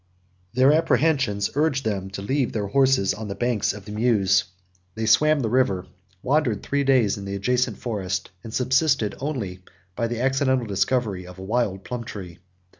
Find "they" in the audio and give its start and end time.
4.95-5.05